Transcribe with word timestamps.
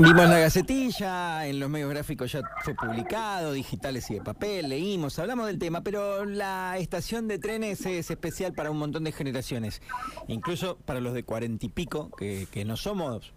Vimos 0.00 0.28
la 0.28 0.38
gacetilla, 0.38 1.46
en 1.48 1.58
los 1.58 1.68
medios 1.68 1.90
gráficos 1.90 2.30
ya 2.30 2.42
fue 2.62 2.72
publicado, 2.74 3.52
digitales 3.52 4.08
y 4.10 4.14
de 4.14 4.20
papel, 4.20 4.68
leímos, 4.68 5.18
hablamos 5.18 5.48
del 5.48 5.58
tema, 5.58 5.82
pero 5.82 6.24
la 6.24 6.78
estación 6.78 7.26
de 7.26 7.40
trenes 7.40 7.84
es 7.84 8.08
especial 8.08 8.52
para 8.52 8.70
un 8.70 8.78
montón 8.78 9.02
de 9.02 9.10
generaciones, 9.10 9.82
incluso 10.28 10.76
para 10.76 11.00
los 11.00 11.14
de 11.14 11.24
cuarenta 11.24 11.66
y 11.66 11.68
pico, 11.68 12.10
que, 12.16 12.64
no 12.64 12.76
somos, 12.76 13.32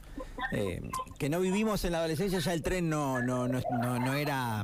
eh, 0.52 0.82
que 1.18 1.30
no 1.30 1.40
vivimos 1.40 1.84
en 1.84 1.94
la 1.94 1.98
adolescencia, 1.98 2.38
ya 2.38 2.54
el 2.54 2.62
tren 2.62 2.90
no, 2.90 3.24
no, 3.24 3.48
no, 3.48 3.60
no, 4.00 4.14
era 4.14 4.64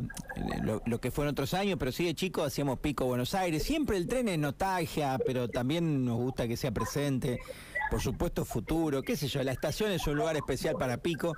lo, 0.61 0.83
lo, 0.85 1.01
que 1.01 1.09
fue 1.09 1.25
en 1.25 1.29
otros 1.29 1.55
años, 1.55 1.77
pero 1.79 1.91
sí 1.91 2.05
de 2.05 2.13
chico 2.13 2.43
hacíamos 2.43 2.77
pico 2.77 3.05
Buenos 3.05 3.33
Aires, 3.33 3.63
siempre 3.63 3.97
el 3.97 4.07
tren 4.07 4.27
es 4.27 4.37
nostalgia, 4.37 5.17
pero 5.25 5.47
también 5.47 6.05
nos 6.05 6.17
gusta 6.17 6.47
que 6.47 6.57
sea 6.57 6.71
presente 6.71 7.39
por 7.89 8.01
supuesto 8.01 8.45
futuro, 8.45 9.01
qué 9.01 9.15
sé 9.15 9.27
yo, 9.27 9.43
la 9.43 9.51
estación 9.51 9.91
es 9.91 10.05
un 10.07 10.15
lugar 10.15 10.35
especial 10.35 10.75
para 10.75 10.97
Pico, 10.97 11.33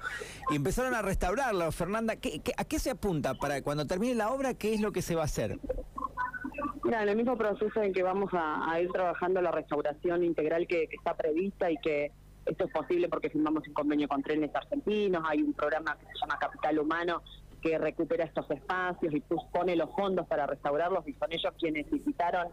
y 0.52 0.56
empezaron 0.56 0.94
a 0.94 1.02
restaurarlo. 1.02 1.72
Fernanda, 1.72 2.14
a 2.14 2.66
qué 2.66 2.80
se 2.80 2.92
apunta 2.92 3.36
para 3.36 3.62
cuando 3.62 3.86
termine 3.86 4.16
la 4.16 4.32
obra? 4.32 4.54
¿Qué 4.54 4.74
es 4.74 4.82
lo 4.82 4.92
que 4.92 5.02
se 5.02 5.16
va 5.16 5.22
a 5.22 5.26
hacer? 5.26 5.60
Mira, 6.84 7.04
en 7.04 7.10
el 7.10 7.16
mismo 7.18 7.38
proceso 7.38 7.84
en 7.84 7.94
que 7.94 8.02
vamos 8.02 8.32
a, 8.34 8.80
ir 8.82 8.92
trabajando 8.92 9.42
la 9.42 9.52
restauración 9.52 10.24
integral 10.24 10.66
que, 10.66 10.84
está 10.92 11.16
prevista 11.16 11.70
y 11.70 11.78
que 11.78 12.12
esto 12.46 12.66
es 12.66 12.72
posible 12.72 13.08
porque 13.10 13.30
firmamos 13.30 13.68
un 13.68 13.74
convenio 13.74 14.08
con 14.08 14.24
trenes 14.24 14.56
argentinos, 14.56 15.22
hay 15.28 15.42
un 15.42 15.54
programa 15.54 15.96
que 16.00 16.06
se 16.08 16.14
llama 16.20 16.40
Capital 16.40 16.80
Humano 16.80 17.22
que 17.62 17.78
recupera 17.78 18.24
estos 18.24 18.50
espacios 18.50 19.14
y 19.14 19.20
pone 19.52 19.76
los 19.76 19.94
fondos 19.94 20.26
para 20.28 20.48
restaurarlos 20.48 21.08
y 21.08 21.14
son 21.14 21.32
ellos 21.32 21.54
quienes 21.60 21.90
visitaron 21.92 22.48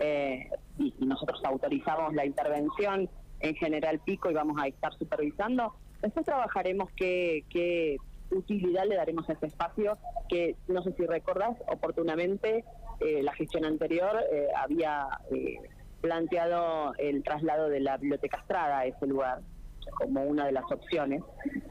eh, 0.00 0.50
y, 0.78 0.92
nosotros 1.06 1.40
autorizamos 1.44 2.12
la 2.14 2.26
intervención 2.26 3.08
en 3.40 3.54
General 3.54 4.00
Pico 4.00 4.30
y 4.30 4.34
vamos 4.34 4.56
a 4.60 4.66
estar 4.66 4.92
supervisando. 4.94 5.74
Después 6.02 6.24
trabajaremos 6.26 6.90
qué, 6.96 7.44
qué 7.50 7.96
utilidad 8.30 8.84
le 8.86 8.96
daremos 8.96 9.28
a 9.28 9.32
ese 9.32 9.46
espacio, 9.46 9.98
que 10.28 10.56
no 10.68 10.82
sé 10.82 10.92
si 10.92 11.06
recordás, 11.06 11.56
oportunamente 11.66 12.64
eh, 13.00 13.22
la 13.22 13.32
gestión 13.34 13.64
anterior 13.64 14.24
eh, 14.32 14.48
había 14.56 15.08
eh, 15.30 15.56
planteado 16.00 16.94
el 16.98 17.22
traslado 17.22 17.68
de 17.68 17.80
la 17.80 17.96
Biblioteca 17.96 18.38
Estrada 18.38 18.80
a 18.80 18.86
ese 18.86 19.06
lugar 19.06 19.40
como 19.96 20.22
una 20.24 20.46
de 20.46 20.52
las 20.52 20.70
opciones. 20.70 21.22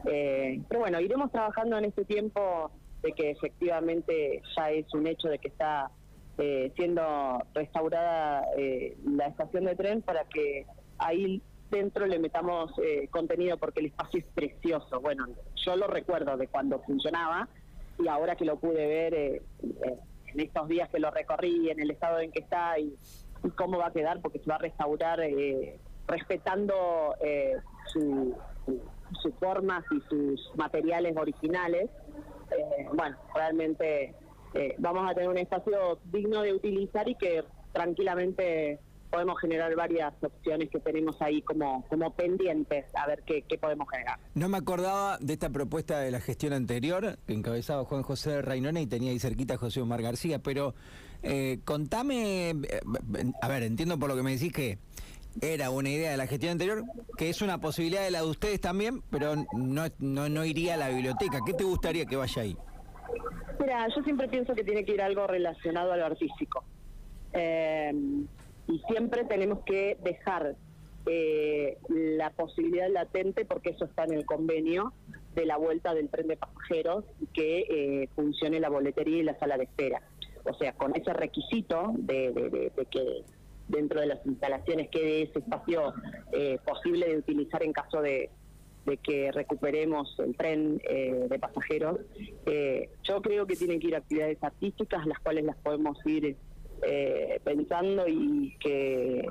pero 0.04 0.80
bueno, 0.80 1.00
iremos 1.00 1.32
trabajando 1.32 1.78
en 1.78 1.86
este 1.86 2.04
tiempo 2.04 2.72
de 3.04 3.12
que 3.12 3.30
efectivamente 3.30 4.42
ya 4.58 4.72
es 4.72 4.92
un 4.94 5.06
hecho 5.06 5.28
de 5.28 5.38
que 5.38 5.50
está 5.50 5.92
siendo 6.76 7.44
restaurada 7.54 8.44
la 9.06 9.28
estación 9.28 9.66
de 9.66 9.76
tren 9.76 10.02
para 10.02 10.24
que 10.26 10.66
ahí 10.98 11.44
dentro 11.70 12.06
le 12.06 12.20
metamos 12.20 12.72
eh, 12.82 13.08
contenido 13.10 13.58
porque 13.58 13.80
el 13.80 13.88
espacio 13.88 14.20
es 14.20 14.26
precioso. 14.28 15.00
Bueno, 15.00 15.28
yo 15.56 15.76
lo 15.76 15.88
recuerdo 15.88 16.38
de 16.38 16.48
cuando 16.48 16.80
funcionaba 16.80 17.48
y 18.00 18.08
ahora 18.08 18.36
que 18.36 18.46
lo 18.46 18.58
pude 18.58 18.88
ver 18.88 19.14
eh, 19.14 19.42
eh, 19.64 20.00
en 20.28 20.40
estos 20.40 20.68
días 20.68 20.90
que 20.90 21.00
lo 21.00 21.12
recorrí, 21.12 21.70
en 21.70 21.80
el 21.80 21.92
estado 21.92 22.20
en 22.20 22.32
que 22.32 22.40
está 22.40 22.80
y, 22.80 22.96
cómo 23.56 23.78
va 23.78 23.88
a 23.88 23.92
quedar, 23.92 24.22
porque 24.22 24.40
se 24.40 24.50
va 24.50 24.56
a 24.56 24.60
restaurar 24.60 25.20
respetando 26.08 27.14
sus 27.86 29.34
formas 29.40 29.86
y 29.92 30.02
sus 30.10 30.52
materiales 30.56 31.16
originales. 31.16 31.90
bueno, 32.94 33.16
realmente 33.36 34.16
vamos 34.80 35.10
a 35.10 35.14
tener 35.14 35.30
un 35.30 35.38
espacio 35.38 36.00
digno 36.06 36.42
de 36.42 36.54
utilizar 36.54 37.08
y 37.08 37.16
que 37.16 37.44
tranquilamente 37.74 38.80
podemos 39.10 39.40
generar 39.40 39.76
varias 39.76 40.14
opciones 40.22 40.70
que 40.70 40.80
tenemos 40.80 41.22
ahí 41.22 41.42
como, 41.42 41.86
como 41.88 42.14
pendientes, 42.14 42.86
a 42.96 43.08
ver 43.08 43.24
qué, 43.26 43.44
podemos 43.58 43.90
generar. 43.90 44.20
No 44.36 44.50
me 44.50 44.58
acordaba 44.58 45.18
de 45.20 45.34
esta 45.34 45.50
propuesta 45.50 46.00
de 46.00 46.12
la 46.12 46.20
gestión 46.20 46.54
anterior, 46.54 47.18
que 47.26 47.34
encabezaba 47.34 47.86
Juan 47.86 48.04
José 48.04 48.42
Reinone 48.42 48.82
y 48.82 48.88
tenía 48.88 49.12
ahí 49.12 49.20
cerquita 49.20 49.58
José 49.58 49.82
Omar 49.82 50.02
García, 50.02 50.40
pero 50.40 50.76
eh, 51.24 51.60
contame, 51.66 52.50
eh, 52.52 52.82
a 53.42 53.48
ver, 53.48 53.64
entiendo 53.64 53.98
por 53.98 54.10
lo 54.10 54.16
que 54.16 54.24
me 54.24 54.32
decís 54.32 54.52
que 54.52 54.78
era 55.42 55.70
una 55.70 55.90
idea 55.90 56.12
de 56.12 56.18
la 56.18 56.28
gestión 56.28 56.54
anterior, 56.54 56.84
que 57.18 57.30
es 57.30 57.42
una 57.42 57.60
posibilidad 57.60 58.04
de 58.04 58.12
la 58.12 58.22
de 58.22 58.28
ustedes 58.28 58.60
también, 58.60 59.02
pero 59.10 59.36
no, 59.54 59.86
no, 60.00 60.30
no 60.30 60.46
iría 60.46 60.74
a 60.74 60.78
la 60.78 60.90
biblioteca. 60.90 61.40
¿Qué 61.46 61.54
te 61.54 61.64
gustaría 61.64 62.06
que 62.06 62.16
vaya 62.16 62.42
ahí? 62.42 62.58
Mira, 63.60 63.88
yo 63.96 64.04
siempre 64.04 64.28
pienso 64.28 64.54
que 64.54 64.64
tiene 64.64 64.84
que 64.84 64.94
ir 64.94 65.02
algo 65.02 65.28
relacionado 65.28 65.92
a 65.92 65.98
lo 65.98 66.06
artístico. 66.06 66.64
Eh, 67.34 67.94
y 68.68 68.80
siempre 68.90 69.24
tenemos 69.26 69.60
que 69.66 69.98
dejar 70.04 70.56
eh, 71.10 71.78
la 71.88 72.32
posibilidad 72.32 72.90
latente, 72.90 73.46
porque 73.46 73.70
eso 73.70 73.86
está 73.86 74.04
en 74.04 74.14
el 74.14 74.26
convenio, 74.26 74.94
de 75.36 75.46
la 75.46 75.56
vuelta 75.56 75.94
del 75.94 76.10
tren 76.10 76.28
de 76.28 76.36
pasajeros 76.36 77.06
que 77.34 77.60
eh, 77.70 78.10
funcione 78.16 78.60
la 78.60 78.70
boletería 78.70 79.18
y 79.20 79.24
la 79.24 79.38
sala 79.40 79.58
de 79.58 79.66
espera. 79.66 80.02
O 80.44 80.54
sea, 80.56 80.74
con 80.74 80.96
ese 80.96 81.14
requisito 81.14 81.94
de, 81.96 82.72
que 82.90 83.24
dentro 83.68 84.02
de 84.02 84.08
las 84.08 84.26
instalaciones 84.26 84.90
quede 84.90 85.24
ese 85.24 85.40
espacio 85.40 85.94
eh, 86.32 86.58
posible 86.66 87.08
de 87.08 87.18
utilizar 87.18 87.64
en 87.64 87.72
caso 87.72 88.02
de, 88.02 88.30
que 89.04 89.32
recuperemos 89.34 90.16
el 90.20 90.36
tren 90.38 90.78
de 90.78 91.40
pasajeros. 91.40 92.00
yo 93.04 93.22
creo 93.22 93.46
que 93.46 93.58
tienen 93.58 93.82
que 93.82 93.88
ir 93.88 93.96
actividades 93.98 94.42
artísticas, 94.42 95.06
las 95.06 95.20
cuales 95.20 95.44
las 95.44 95.58
podemos 95.58 95.98
ir 96.06 96.38
eh, 96.84 97.40
pensando 97.44 98.08
y 98.08 98.56
que 98.60 99.28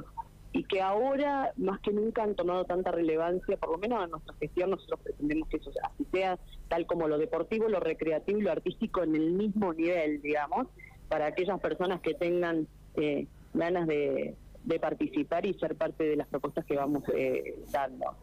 y 0.56 0.64
que 0.64 0.80
ahora 0.80 1.52
más 1.56 1.80
que 1.80 1.92
nunca 1.92 2.22
han 2.22 2.34
tomado 2.34 2.64
tanta 2.64 2.90
relevancia, 2.90 3.58
por 3.58 3.72
lo 3.72 3.78
menos 3.78 4.02
en 4.02 4.10
nuestra 4.10 4.34
gestión 4.36 4.70
nosotros 4.70 5.00
pretendemos 5.02 5.48
que 5.50 5.58
eso 5.58 5.70
así 5.82 6.06
sea, 6.10 6.38
tal 6.68 6.86
como 6.86 7.08
lo 7.08 7.18
deportivo, 7.18 7.68
lo 7.68 7.78
recreativo 7.78 8.38
y 8.38 8.42
lo 8.42 8.52
artístico 8.52 9.02
en 9.02 9.14
el 9.16 9.32
mismo 9.32 9.74
nivel, 9.74 10.22
digamos, 10.22 10.68
para 11.08 11.26
aquellas 11.26 11.60
personas 11.60 12.00
que 12.00 12.14
tengan 12.14 12.66
eh, 12.94 13.26
ganas 13.52 13.86
de, 13.86 14.34
de, 14.64 14.80
participar 14.80 15.44
y 15.44 15.52
ser 15.54 15.76
parte 15.76 16.04
de 16.04 16.16
las 16.16 16.26
propuestas 16.28 16.64
que 16.64 16.76
vamos 16.76 17.02
eh, 17.14 17.58
dando. 17.70 18.16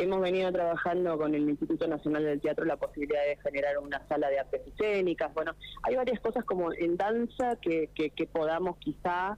Hemos 0.00 0.20
venido 0.20 0.52
trabajando 0.52 1.18
con 1.18 1.34
el 1.34 1.48
Instituto 1.48 1.88
Nacional 1.88 2.22
del 2.22 2.40
Teatro 2.40 2.64
la 2.64 2.76
posibilidad 2.76 3.20
de 3.26 3.36
generar 3.38 3.78
una 3.78 4.06
sala 4.06 4.30
de 4.30 4.38
artes 4.38 4.62
escénicas. 4.64 5.34
Bueno, 5.34 5.56
hay 5.82 5.96
varias 5.96 6.20
cosas 6.20 6.44
como 6.44 6.72
en 6.72 6.96
danza 6.96 7.56
que, 7.60 7.90
podamos 8.32 8.76
quizá 8.78 9.36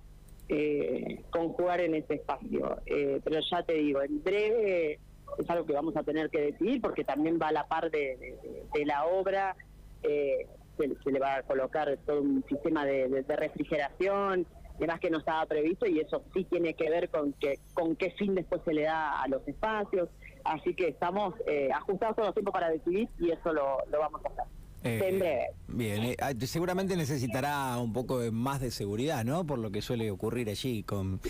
eh, 0.51 1.23
conjugar 1.31 1.81
en 1.81 1.95
ese 1.95 2.17
espacio. 2.17 2.77
Eh, 2.85 3.23
pero 3.25 3.41
ya 3.51 3.63
te 3.63 3.73
digo, 3.73 4.03
en 4.03 4.23
breve 4.23 4.99
es 5.39 5.49
algo 5.49 5.65
que 5.65 5.73
vamos 5.73 5.97
a 5.97 6.03
tener 6.03 6.29
que 6.29 6.43
decidir 6.43 6.83
porque 6.83 7.05
también 7.05 7.39
va 7.41 7.49
a 7.49 7.53
la 7.53 7.67
par 7.67 7.91
de, 7.91 8.37
la 8.85 9.07
obra. 9.07 9.57
Eh, 10.03 10.47
se, 10.77 11.11
le 11.11 11.19
va 11.19 11.37
a 11.37 11.43
colocar 11.43 11.97
todo 12.05 12.21
un 12.21 12.45
sistema 12.47 12.85
de, 12.85 13.25
refrigeración 13.27 14.47
demás 14.79 14.99
que 14.99 15.11
no 15.11 15.19
estaba 15.19 15.45
previsto 15.45 15.87
y 15.87 16.01
eso 16.01 16.23
sí 16.33 16.45
tiene 16.45 16.73
que 16.73 16.89
ver 16.89 17.11
con 17.11 17.35
que 17.35 17.59
con 17.75 17.97
qué 17.97 18.13
fin 18.13 18.35
después 18.35 18.63
se 18.65 18.73
le 18.73 18.85
da 18.85 19.21
a 19.21 19.29
los 19.29 19.47
espacios 19.47 20.09
Así 20.45 20.75
que 20.75 20.89
estamos 20.89 21.35
eh, 21.47 21.71
ajustados 21.73 22.17
todos 22.17 22.29
los 22.29 22.35
tiempos 22.35 22.53
para 22.53 22.71
decidir 22.71 23.09
y 23.19 23.31
eso 23.31 23.53
lo, 23.53 23.79
vamos 23.91 24.21
a 24.25 24.29
hacer. 24.29 24.45
Eh, 24.83 25.51
bien, 25.69 26.05
eh, 26.05 26.17
ah, 26.21 26.33
seguramente 26.47 26.97
necesitará 26.97 27.77
un 27.79 27.93
poco 27.93 28.21
más 28.33 28.61
de 28.61 28.71
seguridad, 28.71 29.25
¿no? 29.25 29.45
Por 29.45 29.59
lo 29.59 29.71
que 29.71 29.83
suele 29.83 30.11
ocurrir 30.11 30.49
allí 30.49 30.83
con, 30.83 31.21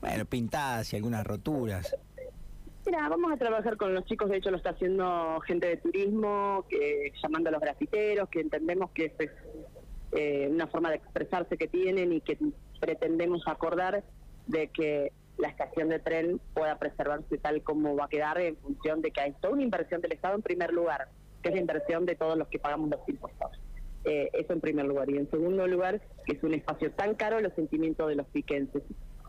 bueno, 0.00 0.24
pintadas 0.26 0.92
y 0.92 0.96
algunas 0.96 1.26
roturas. 1.26 1.96
Mira, 2.84 3.06
vamos 3.08 3.32
a 3.32 3.36
trabajar 3.36 3.76
con 3.76 3.94
los 3.94 4.04
chicos, 4.06 4.30
de 4.30 4.38
hecho 4.38 4.50
lo 4.50 4.56
está 4.56 4.70
haciendo 4.70 5.40
gente 5.40 5.66
de 5.66 5.76
turismo, 5.76 6.64
que 6.70 7.12
llamando 7.22 7.50
a 7.50 7.52
los 7.52 7.60
grafiteros, 7.60 8.28
que 8.30 8.40
entendemos 8.40 8.90
que 8.92 9.12
es 9.18 9.30
eh, 10.12 10.48
una 10.50 10.66
forma 10.68 10.88
de 10.88 10.96
expresarse 10.96 11.58
que 11.58 11.68
tienen 11.68 12.14
y 12.14 12.22
que 12.22 12.38
pretendemos 12.80 13.46
acordar 13.46 14.04
de 14.46 14.68
que 14.68 15.12
la 15.38 15.48
estación 15.48 15.88
de 15.88 15.98
tren 16.00 16.40
pueda 16.52 16.78
preservarse 16.78 17.38
tal 17.38 17.62
como 17.62 17.96
va 17.96 18.06
a 18.06 18.08
quedar 18.08 18.40
en 18.40 18.56
función 18.56 19.00
de 19.00 19.10
que 19.10 19.20
hay 19.20 19.32
toda 19.40 19.54
una 19.54 19.62
inversión 19.62 20.00
del 20.00 20.12
Estado 20.12 20.34
en 20.34 20.42
primer 20.42 20.72
lugar, 20.72 21.08
que 21.42 21.50
es 21.50 21.54
la 21.54 21.60
inversión 21.60 22.06
de 22.06 22.16
todos 22.16 22.36
los 22.36 22.48
que 22.48 22.58
pagamos 22.58 22.90
los 22.90 23.08
impuestos. 23.08 23.50
Eh, 24.04 24.30
eso 24.32 24.52
en 24.52 24.60
primer 24.60 24.86
lugar. 24.86 25.10
Y 25.10 25.16
en 25.16 25.30
segundo 25.30 25.66
lugar, 25.66 26.00
que 26.26 26.36
es 26.36 26.42
un 26.42 26.54
espacio 26.54 26.90
tan 26.92 27.14
caro, 27.14 27.40
los 27.40 27.52
sentimientos 27.54 28.08
de 28.08 28.16
los 28.16 28.26
piquenses. 28.28 28.82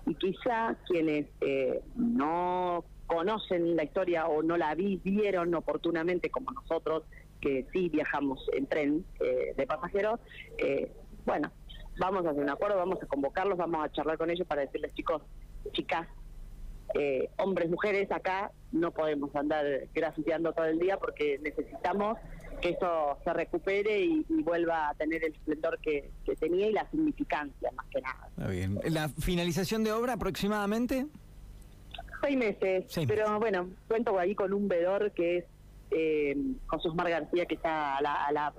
Y 0.05 0.15
quizá 0.15 0.75
quienes 0.87 1.27
eh, 1.41 1.81
no 1.95 2.85
conocen 3.05 3.75
la 3.75 3.83
historia 3.83 4.27
o 4.27 4.41
no 4.43 4.57
la 4.57 4.73
vivieron 4.75 5.53
oportunamente 5.53 6.29
como 6.29 6.51
nosotros, 6.51 7.03
que 7.41 7.65
sí 7.73 7.89
viajamos 7.89 8.39
en 8.53 8.67
tren 8.67 9.05
eh, 9.19 9.53
de 9.55 9.67
pasajeros, 9.67 10.19
bueno, 11.25 11.51
vamos 11.99 12.25
a 12.25 12.29
hacer 12.29 12.43
un 12.43 12.49
acuerdo, 12.49 12.77
vamos 12.77 13.01
a 13.01 13.05
convocarlos, 13.05 13.57
vamos 13.57 13.85
a 13.85 13.91
charlar 13.91 14.17
con 14.17 14.29
ellos 14.29 14.47
para 14.47 14.61
decirles, 14.61 14.93
chicos, 14.93 15.21
chicas, 15.71 16.07
eh, 16.95 17.29
hombres, 17.37 17.69
mujeres, 17.69 18.11
acá 18.11 18.51
no 18.71 18.91
podemos 18.91 19.35
andar 19.35 19.65
grafiteando 19.93 20.53
todo 20.53 20.65
el 20.65 20.79
día 20.79 20.97
porque 20.97 21.39
necesitamos 21.41 22.17
que 22.61 22.69
eso 22.69 23.17
se 23.23 23.33
recupere 23.33 24.01
y, 24.01 24.25
vuelva 24.43 24.89
a 24.89 24.93
tener 24.95 25.23
el 25.23 25.33
esplendor 25.33 25.79
que, 25.79 26.11
tenía 26.39 26.67
y 26.67 26.71
la 26.71 26.89
significancia 26.89 27.71
más 27.71 27.85
que 27.87 28.01
nada. 28.01 28.49
bien. 28.49 28.79
¿La 28.89 29.09
finalización 29.09 29.83
de 29.83 29.91
obra 29.91 30.13
aproximadamente? 30.13 31.05
Seis 32.21 32.37
meses, 32.37 32.85
pero 33.07 33.39
bueno, 33.39 33.69
cuento 33.87 34.17
ahí 34.19 34.35
con 34.35 34.53
un 34.53 34.67
vedor 34.67 35.11
que 35.11 35.37
es 35.37 35.45
eh, 35.91 36.35
José 36.67 36.89
Osmar 36.89 37.09
García, 37.09 37.45
que 37.45 37.55
está 37.55 37.97
a 37.97 38.01
la, 38.01 38.25
a 38.25 38.31
la, 38.31 38.47
a 38.47 38.53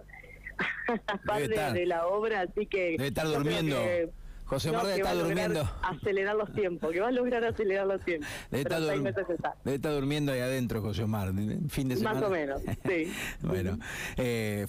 la 1.07 1.21
par 1.27 1.47
de, 1.47 1.87
la 1.87 2.07
obra, 2.07 2.41
así 2.43 2.67
que... 2.67 2.93
Debe 2.93 3.09
estar 3.09 3.27
durmiendo. 3.27 3.77
que- 3.77 4.11
José 4.51 4.73
no, 4.73 4.79
Omar 4.81 4.91
a 5.11 5.15
lograr 5.15 5.49
durmiendo. 5.49 5.71
Acelerar 5.83 6.37
los 6.37 6.53
tiempos, 6.53 6.93
que 6.93 7.01
va 7.01 7.09
a 7.09 7.13
lograr 7.13 7.45
acelerar 7.45 7.87
los 7.87 8.05
tiempos. 8.05 8.29
Debe 8.51 8.63
estar, 8.63 8.81
dur- 8.83 8.91
está. 9.75 9.91
durmiendo 9.91 10.33
ahí 10.33 10.41
adentro, 10.41 10.83
José 10.83 11.05
Omar. 11.05 11.33
Fin 11.69 11.89
de 11.89 11.97
semana. 11.97 12.21
Más 12.21 12.29
o 12.29 12.33
menos, 12.33 12.61
sí. 12.87 13.13
bueno, 13.43 13.79
eh, 14.17 14.67